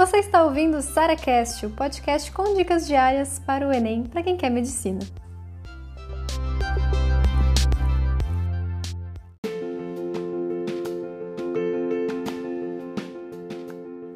Você 0.00 0.16
está 0.16 0.42
ouvindo 0.42 0.78
o 0.78 0.80
SaraCast, 0.80 1.66
o 1.66 1.70
podcast 1.72 2.32
com 2.32 2.54
dicas 2.54 2.86
diárias 2.86 3.38
para 3.38 3.68
o 3.68 3.70
Enem 3.70 4.04
para 4.04 4.22
quem 4.22 4.34
quer 4.34 4.48
medicina. 4.48 5.00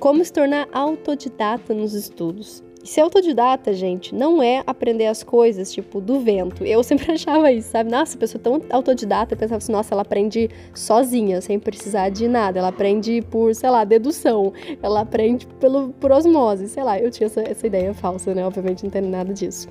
Como 0.00 0.24
se 0.24 0.32
tornar 0.32 0.66
autodidata 0.72 1.72
nos 1.72 1.94
estudos? 1.94 2.60
Ser 2.88 3.02
autodidata, 3.02 3.72
gente, 3.72 4.14
não 4.14 4.42
é 4.42 4.62
aprender 4.66 5.06
as 5.06 5.22
coisas, 5.22 5.72
tipo, 5.72 6.00
do 6.00 6.20
vento. 6.20 6.64
Eu 6.64 6.82
sempre 6.84 7.12
achava 7.12 7.52
isso, 7.52 7.70
sabe? 7.70 7.90
Nossa, 7.90 8.16
a 8.16 8.18
pessoa 8.18 8.42
tão 8.42 8.60
autodidata, 8.70 9.34
eu 9.34 9.38
pensava 9.38 9.58
assim, 9.58 9.72
nossa, 9.72 9.94
ela 9.94 10.02
aprende 10.02 10.50
sozinha, 10.74 11.40
sem 11.40 11.58
precisar 11.58 12.08
de 12.08 12.26
nada. 12.26 12.58
Ela 12.58 12.68
aprende 12.68 13.22
por, 13.30 13.54
sei 13.54 13.70
lá, 13.70 13.84
dedução. 13.84 14.52
Ela 14.82 15.00
aprende 15.00 15.46
pelo, 15.60 15.90
por 16.00 16.10
osmose, 16.10 16.68
sei 16.68 16.82
lá. 16.82 16.98
Eu 16.98 17.10
tinha 17.10 17.26
essa, 17.26 17.40
essa 17.42 17.66
ideia 17.66 17.92
falsa, 17.92 18.34
né? 18.34 18.46
Obviamente 18.46 18.84
não 18.84 18.90
tem 18.90 19.02
nada 19.02 19.32
disso. 19.32 19.68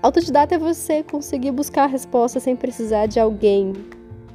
Autodidata 0.00 0.54
é 0.54 0.58
você 0.58 1.02
conseguir 1.02 1.50
buscar 1.50 1.84
a 1.84 1.86
resposta 1.86 2.38
sem 2.38 2.54
precisar 2.54 3.06
de 3.06 3.18
alguém 3.18 3.72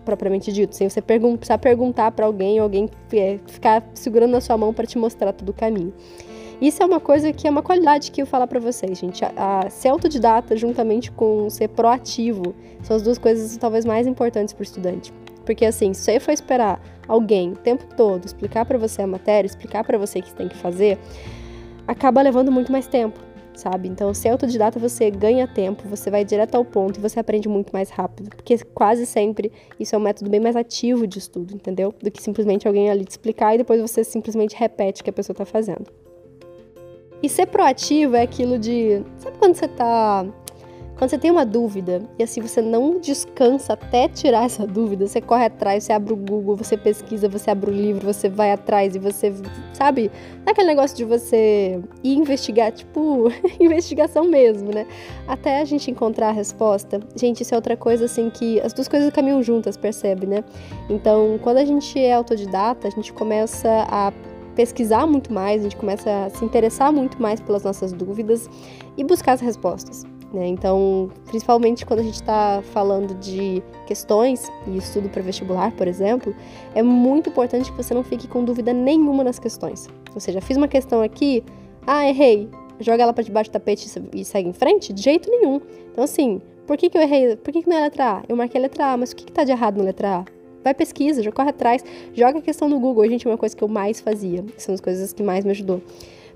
propriamente 0.03 0.52
dito, 0.52 0.75
sem 0.75 0.89
você 0.89 1.02
pergun 1.02 1.38
precisar 1.38 1.57
perguntar 1.57 2.11
para 2.11 2.25
alguém, 2.25 2.59
alguém 2.59 2.89
é, 3.13 3.39
ficar 3.47 3.81
segurando 3.93 4.31
na 4.31 4.41
sua 4.41 4.57
mão 4.57 4.73
para 4.73 4.85
te 4.85 4.97
mostrar 4.97 5.31
todo 5.31 5.49
o 5.49 5.53
caminho. 5.53 5.93
Isso 6.62 6.81
é 6.81 6.85
uma 6.85 6.99
coisa 6.99 7.34
que 7.34 7.48
é 7.48 7.49
uma 7.49 7.62
qualidade 7.62 8.12
que 8.12 8.21
eu 8.21 8.25
falar 8.25 8.48
para 8.48 8.59
vocês, 8.59 8.98
gente. 8.98 9.23
A, 9.25 9.31
a, 9.35 9.70
ser 9.70 9.89
autodidata 9.89 10.55
juntamente 10.55 11.11
com 11.11 11.49
ser 11.49 11.70
proativo 11.70 12.55
são 12.81 12.95
as 12.95 13.02
duas 13.02 13.17
coisas 13.17 13.55
talvez 13.57 13.85
mais 13.85 14.07
importantes 14.07 14.53
para 14.53 14.61
o 14.61 14.63
estudante. 14.63 15.13
Porque 15.45 15.66
assim, 15.66 15.94
se 15.94 16.03
você 16.03 16.20
for 16.20 16.31
esperar 16.31 16.81
alguém 17.08 17.52
o 17.52 17.55
tempo 17.55 17.84
todo 17.95 18.25
explicar 18.25 18.66
para 18.66 18.77
você 18.77 19.02
a 19.02 19.08
matéria, 19.08 19.47
explicar 19.47 19.84
para 19.84 19.97
você 19.97 20.20
o 20.20 20.23
que 20.23 20.30
você 20.30 20.35
tem 20.35 20.47
que 20.47 20.55
fazer, 20.55 20.97
acaba 21.88 22.22
levando 22.22 22.52
muito 22.52 22.72
mais 22.72 22.88
tempo, 22.88 23.20
sabe? 23.53 23.89
Então, 23.89 24.14
ser 24.14 24.30
autodidata 24.30 24.80
você 24.80 25.11
ganha 25.11 25.47
tempo, 25.47 25.88
você 25.88 26.09
vai 26.09 26.23
direto 26.23 26.55
ao 26.55 26.64
ponto 26.64 26.97
e 26.97 27.02
você 27.02 27.20
aprende 27.20 27.49
muito 27.49 27.72
mais 27.72 27.89
rápido, 27.89 28.30
porque 28.30 28.58
quase 28.73 29.05
sempre 29.05 29.52
isso 29.80 29.95
é 29.95 29.97
um 29.97 30.02
método 30.02 30.30
bem 30.30 30.39
mais 30.39 30.55
ativo 30.55 31.05
de 31.05 31.20
estudo, 31.20 31.53
entendeu? 31.53 31.94
Do 32.02 32.09
que 32.09 32.22
simplesmente 32.22 32.67
alguém 32.67 32.89
ali 32.89 33.03
te 33.03 33.11
explicar 33.11 33.55
e 33.55 33.58
depois 33.58 33.81
você 33.81 34.03
simplesmente 34.03 34.55
repete 34.55 35.02
o 35.02 35.03
que 35.03 35.09
a 35.09 35.14
pessoa 35.14 35.33
está 35.33 35.45
fazendo. 35.45 36.02
E 37.23 37.29
ser 37.29 37.45
proativo 37.45 38.17
é 38.17 38.21
aquilo 38.21 38.59
de. 38.59 39.02
Sabe 39.17 39.38
quando 39.38 39.55
você 39.55 39.67
tá. 39.69 40.25
Quando 40.97 41.09
você 41.09 41.17
tem 41.17 41.31
uma 41.31 41.45
dúvida 41.45 42.03
e 42.19 42.23
assim 42.23 42.39
você 42.39 42.61
não 42.61 42.99
descansa 42.99 43.73
até 43.73 44.07
tirar 44.07 44.45
essa 44.45 44.67
dúvida, 44.67 45.07
você 45.07 45.19
corre 45.19 45.45
atrás, 45.45 45.83
você 45.83 45.91
abre 45.91 46.13
o 46.13 46.15
Google, 46.15 46.55
você 46.55 46.77
pesquisa, 46.77 47.27
você 47.27 47.49
abre 47.49 47.71
o 47.71 47.73
livro, 47.73 48.05
você 48.05 48.30
vai 48.30 48.52
atrás 48.52 48.95
e 48.95 48.99
você, 48.99 49.33
sabe? 49.73 50.11
Não 50.45 50.53
é 50.55 50.63
negócio 50.63 50.95
de 50.95 51.03
você 51.03 51.81
ir 52.03 52.13
investigar, 52.15 52.71
tipo, 52.71 53.27
investigação 53.59 54.25
mesmo, 54.25 54.71
né? 54.71 54.85
Até 55.27 55.61
a 55.61 55.65
gente 55.65 55.89
encontrar 55.89 56.30
a 56.30 56.31
resposta. 56.31 56.99
Gente, 57.15 57.41
isso 57.41 57.55
é 57.55 57.58
outra 57.58 57.75
coisa 57.75 58.05
assim 58.05 58.30
que 58.30 58.61
as 58.61 58.71
duas 58.71 58.87
coisas 58.87 59.11
caminham 59.11 59.41
juntas, 59.41 59.75
percebe, 59.75 60.27
né? 60.27 60.43
Então, 60.89 61.39
quando 61.41 61.58
a 61.58 61.65
gente 61.65 61.99
é 61.99 62.13
autodidata, 62.13 62.87
a 62.87 62.91
gente 62.91 63.11
começa 63.11 63.87
a 63.89 64.13
pesquisar 64.55 65.05
muito 65.05 65.31
mais, 65.33 65.61
a 65.61 65.63
gente 65.63 65.75
começa 65.75 66.25
a 66.25 66.29
se 66.29 66.43
interessar 66.43 66.91
muito 66.91 67.21
mais 67.21 67.39
pelas 67.39 67.63
nossas 67.63 67.91
dúvidas 67.91 68.49
e 68.97 69.03
buscar 69.03 69.33
as 69.33 69.41
respostas. 69.41 70.05
Né? 70.33 70.47
Então, 70.47 71.11
principalmente 71.25 71.85
quando 71.85 71.99
a 71.99 72.03
gente 72.03 72.15
está 72.15 72.61
falando 72.73 73.13
de 73.15 73.61
questões 73.85 74.51
e 74.67 74.77
estudo 74.77 75.07
para 75.07 75.21
vestibular, 75.21 75.71
por 75.73 75.87
exemplo, 75.87 76.35
é 76.73 76.81
muito 76.81 77.29
importante 77.29 77.71
que 77.71 77.77
você 77.77 77.93
não 77.93 78.03
fique 78.03 78.27
com 78.27 78.43
dúvida 78.43 78.73
nenhuma 78.73 79.23
nas 79.23 79.37
questões. 79.37 79.87
Ou 80.13 80.19
seja, 80.19 80.41
fiz 80.41 80.57
uma 80.57 80.67
questão 80.67 81.01
aqui, 81.01 81.43
ah, 81.85 82.07
errei, 82.07 82.49
joga 82.79 83.03
ela 83.03 83.13
para 83.13 83.23
debaixo 83.23 83.51
do 83.51 83.53
tapete 83.53 83.87
e 84.13 84.25
segue 84.25 84.49
em 84.49 84.53
frente? 84.53 84.92
De 84.92 85.02
jeito 85.02 85.30
nenhum. 85.30 85.61
Então, 85.92 86.03
assim, 86.03 86.42
por 86.65 86.77
que, 86.77 86.89
que 86.89 86.97
eu 86.97 87.02
errei? 87.02 87.36
Por 87.36 87.52
que, 87.53 87.61
que 87.61 87.69
não 87.69 87.77
é 87.77 87.81
letra 87.81 88.17
A? 88.17 88.23
Eu 88.27 88.36
marquei 88.36 88.59
a 88.59 88.63
letra 88.63 88.93
A, 88.93 88.97
mas 88.97 89.11
o 89.11 89.15
que 89.15 89.30
está 89.30 89.43
de 89.43 89.52
errado 89.52 89.77
na 89.77 89.83
letra 89.83 90.19
A? 90.19 90.25
Vai 90.63 90.73
pesquisa, 90.73 91.21
já 91.21 91.31
corre 91.31 91.49
atrás, 91.49 91.83
joga 92.13 92.39
a 92.39 92.41
questão 92.41 92.69
no 92.69 92.79
Google. 92.79 93.07
Gente, 93.07 93.27
é 93.27 93.31
uma 93.31 93.37
coisa 93.37 93.55
que 93.55 93.63
eu 93.63 93.67
mais 93.67 93.99
fazia, 93.99 94.43
são 94.57 94.73
as 94.73 94.81
coisas 94.81 95.13
que 95.13 95.23
mais 95.23 95.43
me 95.43 95.51
ajudou. 95.51 95.81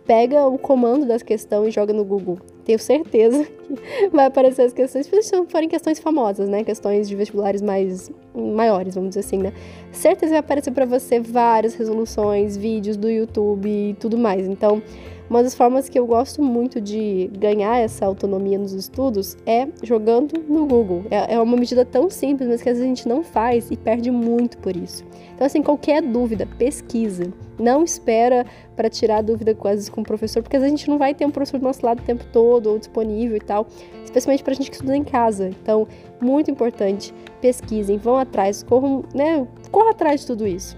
Pega 0.05 0.47
o 0.47 0.57
comando 0.57 1.05
das 1.05 1.21
questões 1.21 1.67
e 1.67 1.71
joga 1.71 1.91
no 1.91 2.05
Google. 2.05 2.38
Tenho 2.63 2.79
certeza 2.79 3.43
que 4.03 4.09
vai 4.09 4.25
aparecer 4.25 4.61
as 4.61 4.71
questões, 4.71 5.05
se 5.05 5.45
forem 5.47 5.67
questões 5.67 5.99
famosas, 5.99 6.47
né? 6.47 6.63
Questões 6.63 7.09
de 7.09 7.15
vestibulares 7.15 7.61
mais 7.61 8.09
maiores, 8.33 8.95
vamos 8.95 9.09
dizer 9.09 9.19
assim, 9.21 9.38
né? 9.38 9.51
Certeza 9.91 10.31
vai 10.31 10.39
aparecer 10.39 10.71
para 10.71 10.85
você 10.85 11.19
várias 11.19 11.75
resoluções, 11.75 12.55
vídeos 12.55 12.95
do 12.95 13.09
YouTube 13.09 13.67
e 13.67 13.95
tudo 13.95 14.17
mais. 14.17 14.47
Então, 14.47 14.81
uma 15.29 15.43
das 15.43 15.53
formas 15.53 15.89
que 15.89 15.99
eu 15.99 16.05
gosto 16.05 16.41
muito 16.41 16.79
de 16.79 17.29
ganhar 17.38 17.77
essa 17.77 18.05
autonomia 18.05 18.57
nos 18.57 18.71
estudos 18.71 19.35
é 19.45 19.67
jogando 19.83 20.41
no 20.47 20.65
Google. 20.65 21.03
É, 21.11 21.33
é 21.33 21.39
uma 21.39 21.57
medida 21.57 21.83
tão 21.83 22.09
simples, 22.09 22.47
mas 22.47 22.61
que 22.61 22.69
às 22.69 22.77
vezes 22.77 22.85
a 22.85 22.88
gente 22.88 23.07
não 23.09 23.23
faz 23.23 23.69
e 23.69 23.75
perde 23.75 24.09
muito 24.09 24.57
por 24.59 24.75
isso. 24.75 25.03
Então, 25.35 25.45
assim, 25.45 25.61
qualquer 25.61 26.01
dúvida, 26.01 26.47
pesquisa. 26.57 27.31
Não 27.59 27.83
espera 27.83 28.45
para 28.75 28.89
tirar 28.89 29.21
dúvida 29.21 29.53
quase 29.53 29.91
com 29.91 30.01
o 30.01 30.03
professor, 30.03 30.41
porque 30.41 30.55
às 30.55 30.61
vezes 30.61 30.75
a 30.75 30.77
gente 30.77 30.89
não 30.89 30.97
vai 30.97 31.13
ter 31.13 31.25
um 31.25 31.31
professor 31.31 31.59
do 31.59 31.63
nosso 31.63 31.85
lado 31.85 31.99
o 31.99 32.03
tempo 32.03 32.25
todo 32.31 32.67
ou 32.67 32.79
disponível 32.79 33.35
e 33.35 33.41
tal, 33.41 33.67
especialmente 34.05 34.44
para 34.44 34.53
a 34.53 34.55
gente 34.55 34.69
que 34.69 34.75
estuda 34.77 34.95
em 34.95 35.03
casa. 35.03 35.49
Então, 35.49 35.88
muito 36.21 36.49
importante, 36.49 37.13
pesquisem, 37.41 37.97
vão 37.97 38.15
atrás, 38.15 38.63
corram, 38.63 39.03
né, 39.13 39.45
corram 39.71 39.89
atrás 39.89 40.21
de 40.21 40.27
tudo 40.27 40.47
isso. 40.47 40.77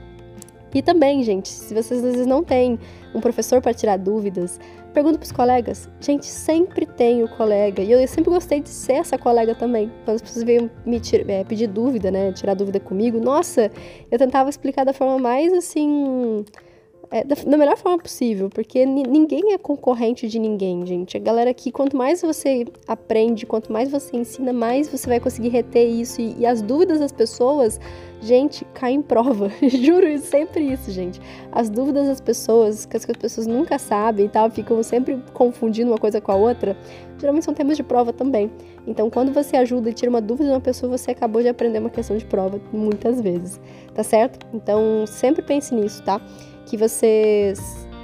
E 0.73 0.81
também, 0.81 1.23
gente, 1.23 1.49
se 1.49 1.73
vocês 1.73 2.03
às 2.03 2.11
vezes 2.11 2.27
não 2.27 2.43
têm 2.43 2.79
um 3.13 3.19
professor 3.19 3.61
para 3.61 3.73
tirar 3.73 3.97
dúvidas, 3.97 4.59
pergunta 4.93 5.17
para 5.17 5.25
os 5.25 5.31
colegas. 5.31 5.89
Gente, 5.99 6.25
sempre 6.25 6.85
tem 6.85 7.23
o 7.23 7.27
colega. 7.27 7.81
E 7.81 7.91
eu 7.91 8.07
sempre 8.07 8.29
gostei 8.29 8.59
de 8.61 8.69
ser 8.69 8.93
essa 8.93 9.17
colega 9.17 9.55
também. 9.55 9.91
Quando 10.05 10.15
as 10.15 10.21
pessoas 10.21 10.43
veio 10.43 10.69
me 10.85 11.01
é, 11.27 11.43
pedir 11.43 11.67
dúvida, 11.67 12.11
né, 12.11 12.31
tirar 12.31 12.53
dúvida 12.53 12.79
comigo, 12.79 13.19
nossa, 13.19 13.71
eu 14.11 14.17
tentava 14.17 14.49
explicar 14.49 14.83
da 14.83 14.93
forma 14.93 15.17
mais 15.17 15.51
assim 15.53 16.45
é, 17.11 17.23
da, 17.23 17.35
da, 17.35 17.57
melhor 17.57 17.75
forma 17.75 17.97
possível, 17.97 18.49
porque 18.49 18.85
ninguém 18.85 19.53
é 19.53 19.57
concorrente 19.57 20.27
de 20.27 20.37
ninguém, 20.37 20.85
gente. 20.85 21.17
A 21.17 21.19
galera 21.19 21.49
aqui, 21.49 21.71
quanto 21.71 21.97
mais 21.97 22.21
você 22.21 22.67
aprende, 22.87 23.47
quanto 23.47 23.73
mais 23.73 23.89
você 23.89 24.15
ensina, 24.15 24.53
mais 24.53 24.87
você 24.87 25.07
vai 25.07 25.19
conseguir 25.19 25.49
reter 25.49 25.87
isso. 25.87 26.21
E, 26.21 26.35
e 26.39 26.45
as 26.45 26.61
dúvidas 26.61 26.99
das 26.99 27.11
pessoas, 27.11 27.79
gente, 28.21 28.63
caem 28.75 28.97
em 28.97 29.01
prova. 29.01 29.49
Juro 29.67 30.05
sempre 30.19 30.71
isso, 30.71 30.91
gente. 30.91 31.19
As 31.51 31.67
dúvidas 31.67 32.07
das 32.07 32.21
pessoas, 32.21 32.85
que 32.85 32.95
as, 32.95 33.05
que 33.05 33.11
as 33.11 33.17
pessoas 33.17 33.47
nunca 33.47 33.79
sabem 33.79 34.27
e 34.27 34.29
tal, 34.29 34.51
ficam 34.51 34.81
sempre 34.83 35.19
confundindo 35.33 35.89
uma 35.89 35.97
coisa 35.97 36.21
com 36.21 36.31
a 36.31 36.35
outra, 36.35 36.77
geralmente 37.17 37.43
são 37.43 37.55
temas 37.55 37.75
de 37.75 37.81
prova 37.81 38.13
também. 38.13 38.51
Então, 38.85 39.09
quando 39.09 39.33
você 39.33 39.57
ajuda 39.57 39.89
e 39.89 39.93
tira 39.93 40.11
uma 40.11 40.21
dúvida 40.21 40.49
de 40.49 40.53
uma 40.53 40.61
pessoa, 40.61 40.95
você 40.95 41.09
acabou 41.11 41.41
de 41.41 41.47
aprender 41.47 41.79
uma 41.79 41.89
questão 41.89 42.15
de 42.15 42.25
prova 42.25 42.61
muitas 42.71 43.19
vezes, 43.19 43.59
tá 43.95 44.03
certo? 44.03 44.45
Então, 44.53 45.05
sempre 45.07 45.41
pense 45.41 45.73
nisso, 45.73 46.03
tá? 46.03 46.21
Que 46.69 46.77
você 46.77 47.53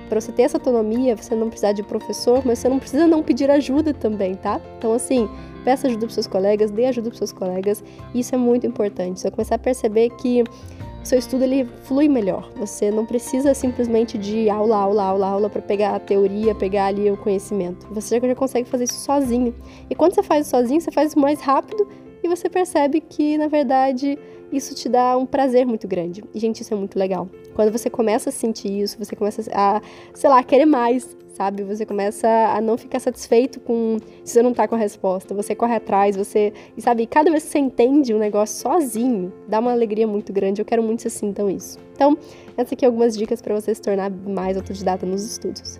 para 0.10 0.22
você 0.22 0.32
ter 0.32 0.44
essa 0.44 0.58
autonomia, 0.58 1.16
você 1.16 1.34
não 1.34 1.50
precisa 1.50 1.74
de 1.74 1.82
professor, 1.82 2.44
mas 2.46 2.60
você 2.60 2.70
não 2.70 2.78
precisa 2.78 3.08
não 3.08 3.24
pedir 3.24 3.50
ajuda 3.50 3.92
também, 3.92 4.36
tá? 4.36 4.62
Então 4.78 4.94
assim, 4.94 5.28
peça 5.64 5.88
ajuda 5.88 6.06
para 6.06 6.14
seus 6.14 6.28
colegas, 6.28 6.70
dê 6.70 6.86
ajuda 6.86 7.10
para 7.10 7.18
seus 7.18 7.32
colegas, 7.32 7.84
isso 8.14 8.36
é 8.36 8.38
muito 8.38 8.68
importante. 8.68 9.20
Você 9.20 9.30
vai 9.30 9.36
começar 9.36 9.56
a 9.56 9.60
perceber 9.60 10.12
que 10.12 10.44
o 10.44 11.08
seu 11.08 11.18
estudo 11.18 11.44
ele 11.44 11.66
flui 11.84 12.08
melhor. 12.08 12.52
Você 12.56 12.92
não 12.92 13.06
precisa 13.06 13.54
simplesmente 13.54 14.18
de 14.18 14.50
aula, 14.50 14.78
aula, 14.78 15.04
aula, 15.04 15.28
aula 15.28 15.50
para 15.50 15.62
pegar 15.62 15.96
a 15.96 16.00
teoria, 16.00 16.54
pegar 16.54 16.86
ali 16.86 17.10
o 17.10 17.18
conhecimento. 17.18 17.88
Você 17.92 18.20
já 18.20 18.36
consegue 18.36 18.70
fazer 18.70 18.86
isso 18.86 19.00
sozinho. 19.00 19.56
E 19.90 19.96
quando 19.96 20.14
você 20.14 20.24
faz 20.24 20.48
sozinho, 20.48 20.82
você 20.82 20.92
faz 20.92 21.16
mais 21.16 21.42
rápido 21.42 21.88
e 22.26 22.28
você 22.28 22.50
percebe 22.50 23.00
que, 23.00 23.38
na 23.38 23.48
verdade, 23.48 24.18
isso 24.52 24.74
te 24.76 24.90
dá 24.90 25.16
um 25.18 25.26
prazer 25.26 25.66
muito 25.66 25.88
grande. 25.88 26.24
E, 26.34 26.40
gente, 26.40 26.62
isso 26.62 26.74
é 26.74 26.78
muito 26.78 26.98
legal. 26.98 27.30
Quando 27.54 27.72
você 27.72 27.90
começa 27.90 28.30
a 28.30 28.34
sentir 28.34 28.82
isso, 28.82 28.98
você 28.98 29.16
começa 29.16 29.44
a, 29.54 29.82
sei 30.14 30.30
lá, 30.30 30.44
querer 30.44 30.66
mais, 30.66 31.16
sabe? 31.34 31.64
Você 31.64 31.86
começa 31.86 32.28
a 32.28 32.60
não 32.60 32.78
ficar 32.78 33.00
satisfeito 33.00 33.60
com 33.60 33.98
se 34.24 34.34
você 34.34 34.42
não 34.42 34.54
tá 34.54 34.68
com 34.68 34.76
a 34.76 34.78
resposta. 34.78 35.34
Você 35.36 35.54
corre 35.54 35.76
atrás, 35.76 36.16
você. 36.16 36.52
E 36.76 36.82
sabe, 36.82 37.06
cada 37.06 37.30
vez 37.30 37.44
que 37.44 37.52
você 37.52 37.60
entende 37.60 38.14
um 38.14 38.20
negócio 38.20 38.60
sozinho, 38.60 39.32
dá 39.48 39.60
uma 39.60 39.72
alegria 39.72 40.08
muito 40.08 40.34
grande. 40.34 40.62
Eu 40.62 40.66
quero 40.66 40.82
muito 40.82 40.98
que 40.98 41.04
vocês 41.04 41.14
sintam 41.14 41.50
isso. 41.50 41.78
Então, 41.94 42.18
essas 42.58 42.74
aqui 42.74 42.86
algumas 42.86 43.16
dicas 43.16 43.42
para 43.42 43.54
você 43.54 43.74
se 43.74 43.82
tornar 43.82 44.10
mais 44.10 44.58
autodidata 44.58 45.06
nos 45.06 45.24
estudos. 45.24 45.80